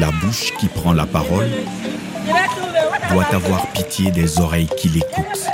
[0.00, 1.50] La bouche qui prend la parole
[3.12, 5.50] doit avoir pitié des oreilles qui l'écoutent.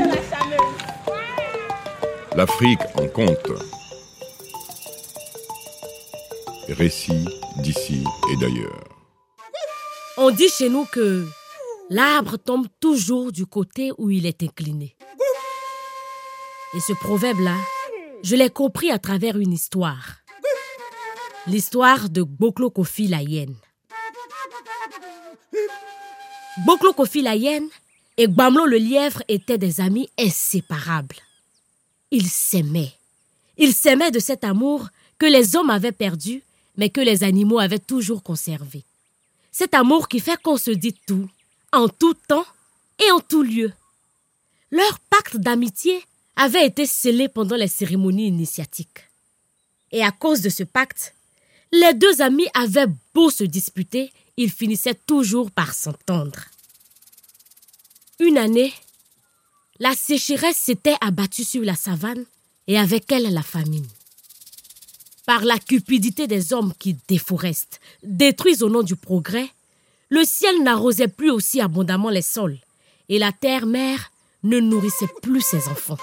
[2.36, 3.50] L'Afrique en compte.
[6.68, 7.24] Récit
[7.56, 8.84] d'ici et d'ailleurs.
[10.16, 11.26] On dit chez nous que
[11.90, 14.96] l'arbre tombe toujours du côté où il est incliné.
[16.76, 17.56] Et ce proverbe-là,
[18.22, 20.18] je l'ai compris à travers une histoire.
[21.48, 23.56] L'histoire de Boklo Kofi la hyène.
[26.64, 27.68] Boklo Kofi la hyène
[28.16, 31.16] et Gbamlo le lièvre étaient des amis inséparables.
[32.10, 32.94] Ils s'aimaient.
[33.58, 34.88] Ils s'aimaient de cet amour
[35.18, 36.42] que les hommes avaient perdu,
[36.78, 38.84] mais que les animaux avaient toujours conservé.
[39.52, 41.28] Cet amour qui fait qu'on se dit tout,
[41.72, 42.46] en tout temps
[43.04, 43.72] et en tout lieu.
[44.70, 46.02] Leur pacte d'amitié
[46.36, 49.04] avait été scellé pendant les cérémonies initiatiques.
[49.92, 51.14] Et à cause de ce pacte,
[51.70, 56.40] les deux amis avaient beau se disputer, ils finissaient toujours par s'entendre.
[58.20, 58.72] Une année,
[59.78, 62.24] la sécheresse s'était abattue sur la savane
[62.66, 63.86] et avec elle la famine.
[65.26, 69.48] Par la cupidité des hommes qui déforestent, détruisent au nom du progrès,
[70.08, 72.58] le ciel n'arrosait plus aussi abondamment les sols
[73.08, 74.10] et la terre-mère
[74.44, 75.98] ne nourrissait plus ses enfants.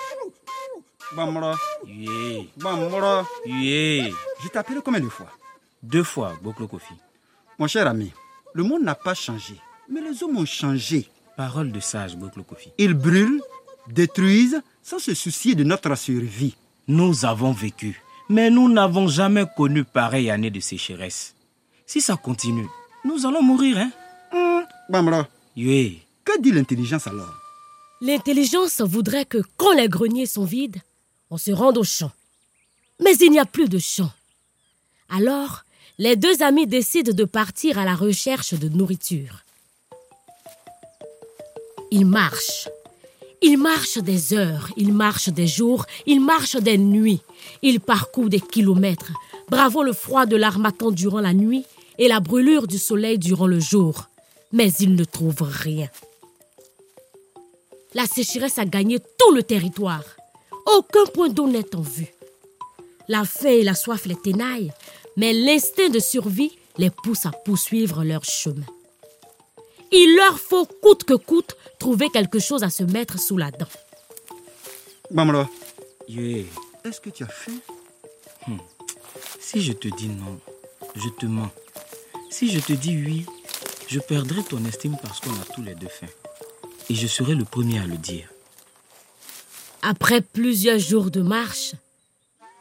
[1.16, 2.44] Bamra, Yeah.
[2.58, 3.26] Bamra.
[3.46, 4.10] Yeah.
[4.42, 5.30] Je t'ai appelé combien de fois?
[5.82, 6.94] Deux fois, Boklo Kofi.
[7.60, 8.12] Mon cher ami,
[8.54, 9.56] le monde n'a pas changé,
[9.90, 11.08] mais les hommes ont changé.
[11.36, 12.70] Parole de sage, Boklo Kofi.
[12.78, 13.42] Ils brûlent,
[13.88, 16.56] détruisent, sans se soucier de notre survie.
[16.88, 21.34] Nous avons vécu, mais nous n'avons jamais connu pareille année de sécheresse.
[21.86, 22.68] Si ça continue,
[23.06, 23.92] nous allons mourir, hein?
[24.34, 25.92] Hum, Bamra, Yeah.
[26.26, 27.34] que dit l'intelligence alors?
[28.02, 30.82] L'intelligence voudrait que quand les greniers sont vides,
[31.30, 32.12] on se rende au champ.
[33.02, 34.12] Mais il n'y a plus de champ.
[35.10, 35.64] Alors,
[36.00, 39.44] les deux amis décident de partir à la recherche de nourriture.
[41.92, 42.68] Ils marchent.
[43.42, 47.22] Ils marchent des heures, ils marchent des jours, ils marchent des nuits.
[47.62, 49.12] Ils parcourent des kilomètres,
[49.50, 51.66] bravant le froid de l'armatan durant la nuit
[52.00, 54.08] et la brûlure du soleil durant le jour.
[54.52, 55.90] Mais ils ne trouvent rien.
[57.94, 60.06] La sécheresse a gagné tout le territoire.
[60.66, 62.14] Aucun point d'eau n'est en vue.
[63.08, 64.72] La faim et la soif les ténaillent,
[65.16, 68.66] mais l'instinct de survie les pousse à poursuivre leur chemin.
[69.92, 73.68] Il leur faut coûte que coûte trouver quelque chose à se mettre sous la dent.
[75.12, 75.48] Bamra,
[76.10, 76.44] Yeah.
[76.84, 77.54] est-ce que tu as faim?
[79.40, 80.40] Si je te dis non,
[80.96, 81.50] je te mens.
[82.30, 83.26] Si je te dis oui,
[83.88, 86.08] je perdrai ton estime parce qu'on a tous les deux faim.
[86.90, 88.28] Et je serai le premier à le dire.
[89.82, 91.74] Après plusieurs jours de marche,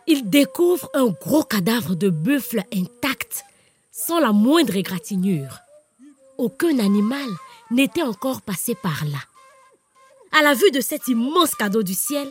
[0.06, 3.44] ils découvrent un gros cadavre de buffle intact,
[3.90, 5.58] sans la moindre égratignure.
[6.38, 7.28] Aucun animal
[7.70, 9.18] n'était encore passé par là.
[10.32, 12.30] À la vue de cet immense cadeau du ciel,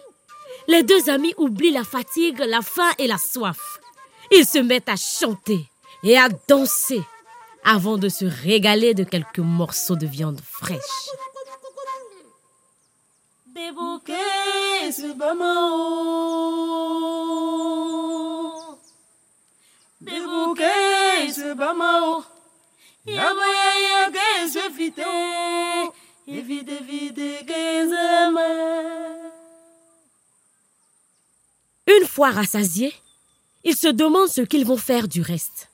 [0.68, 3.80] les deux amis oublient la fatigue, la faim et la soif.
[4.32, 5.66] Ils se mettent à chanter
[6.04, 7.02] et à danser
[7.64, 10.80] avant de se régaler de quelques morceaux de viande fraîche.
[31.88, 32.94] Une fois rassasiés,
[33.64, 35.70] ils se demandent ce qu'ils vont faire du reste.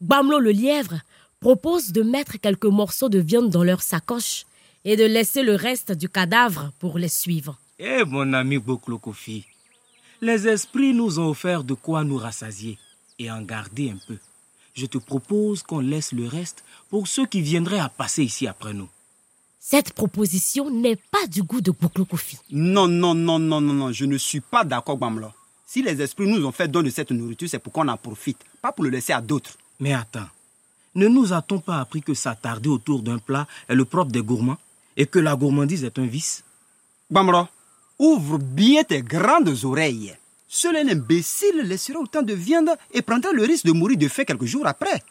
[0.00, 1.00] Bamlo le lièvre
[1.40, 4.44] propose de mettre quelques morceaux de viande dans leur sacoche
[4.88, 7.58] et de laisser le reste du cadavre pour les suivre.
[7.78, 9.44] Eh mon ami Boklo Kofi,
[10.22, 12.78] les esprits nous ont offert de quoi nous rassasier
[13.18, 14.16] et en garder un peu.
[14.74, 18.74] Je te propose qu'on laisse le reste pour ceux qui viendraient à passer ici après
[18.74, 18.88] nous.
[19.58, 22.38] Cette proposition n'est pas du goût de Boklo Kofi.
[22.52, 25.32] Non, non, non, non, non, non, je ne suis pas d'accord, Bamla.
[25.66, 28.38] Si les esprits nous ont fait don de cette nourriture, c'est pour qu'on en profite,
[28.62, 29.58] pas pour le laisser à d'autres.
[29.80, 30.28] Mais attends,
[30.94, 34.58] ne nous a-t-on pas appris que s'attarder autour d'un plat est le propre des gourmands?
[34.96, 36.42] Et que la gourmandise est un vice
[37.10, 37.48] Bamra,
[37.98, 40.16] ouvre bien tes grandes oreilles.
[40.48, 44.24] Seul un imbécile laissera autant de viande et prendra le risque de mourir de faim
[44.24, 45.02] quelques jours après.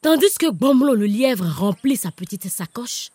[0.00, 3.10] Tandis que Bomlo le lièvre remplit sa petite sacoche,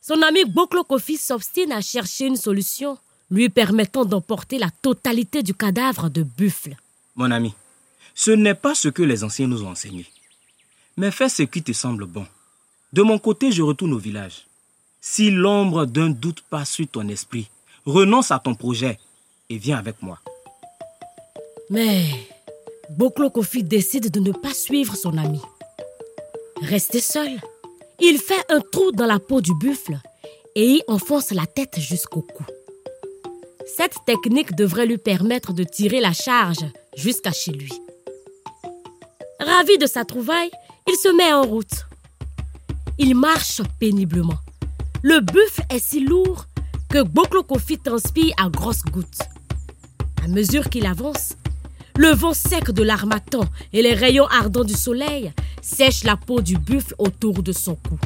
[0.00, 2.96] son ami Boklo Kofi s'obstine à chercher une solution
[3.30, 6.76] lui permettant d'emporter la totalité du cadavre de buffle.
[7.14, 7.52] Mon ami,
[8.14, 10.06] ce n'est pas ce que les anciens nous ont enseigné.
[10.96, 12.26] Mais fais ce qui te semble bon.
[12.92, 14.47] De mon côté, je retourne au village.
[15.00, 17.48] Si l'ombre d'un doute passe sur ton esprit,
[17.86, 18.98] renonce à ton projet
[19.48, 20.18] et viens avec moi.
[21.70, 22.06] Mais
[22.90, 25.40] Boklo Kofi décide de ne pas suivre son ami.
[26.62, 27.40] Resté seul,
[28.00, 29.98] il fait un trou dans la peau du buffle
[30.54, 32.44] et y enfonce la tête jusqu'au cou.
[33.76, 36.64] Cette technique devrait lui permettre de tirer la charge
[36.96, 37.72] jusqu'à chez lui.
[39.38, 40.50] Ravi de sa trouvaille,
[40.88, 41.86] il se met en route.
[42.98, 44.38] Il marche péniblement.
[45.02, 46.46] Le buffle est si lourd
[46.88, 49.20] que Boklo Kofi transpire à grosses gouttes.
[50.24, 51.34] À mesure qu'il avance,
[51.96, 56.56] le vent sec de l'armatan et les rayons ardents du soleil sèchent la peau du
[56.58, 57.98] buffle autour de son cou.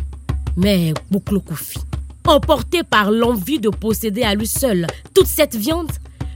[0.57, 1.79] Mais Boklo Kofi,
[2.27, 5.91] emporté par l'envie de posséder à lui seul toute cette viande,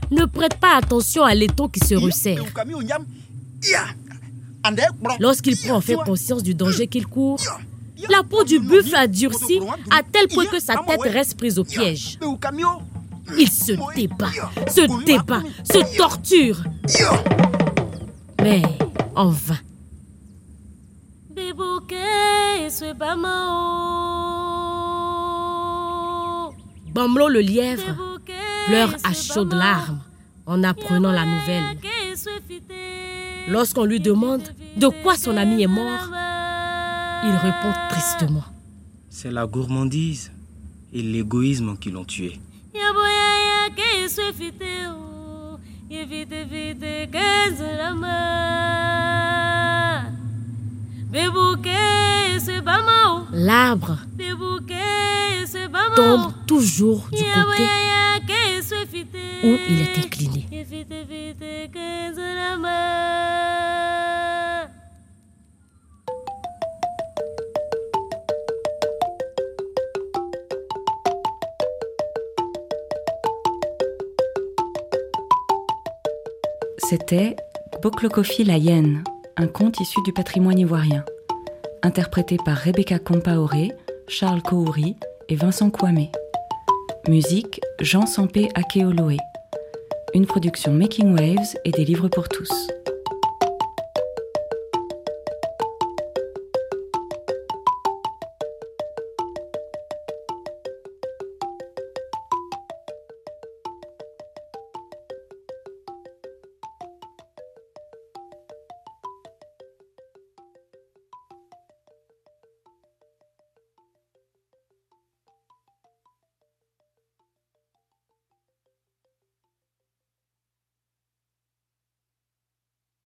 [0.09, 2.43] ne prête pas attention à l'étau qui se resserre.
[5.19, 7.39] Lorsqu'il prend enfin conscience du danger qu'il court,
[8.09, 9.59] la peau du buffle a durci
[9.91, 12.19] à tel point que sa tête reste prise au piège.
[13.37, 14.31] Il se débat,
[14.69, 16.63] se débat, se torture.
[18.41, 18.61] Mais
[19.15, 19.57] en vain.
[26.93, 27.95] Bamlo le lièvre
[28.67, 29.99] pleure à chaudes larmes
[30.45, 31.77] en apprenant la nouvelle.
[33.47, 34.43] Lorsqu'on lui demande
[34.77, 36.09] de quoi son ami est mort,
[37.23, 38.43] il répond tristement.
[39.09, 40.31] C'est la gourmandise
[40.93, 42.39] et l'égoïsme qui l'ont tué.
[53.33, 53.97] L'arbre
[55.95, 57.63] tombe toujours du côté
[59.43, 60.47] où il est incliné.
[76.89, 77.35] C'était
[77.81, 79.03] Boklokofi la hyène,
[79.35, 81.03] un conte issu du patrimoine ivoirien,
[81.83, 83.73] interprété par Rebecca Compaoré,
[84.07, 84.95] Charles Kouri
[85.27, 86.07] et Vincent Kwame.
[87.09, 89.17] Musique Jean Sampé Akeoloé.
[90.13, 92.69] Une production Making Waves et des livres pour tous.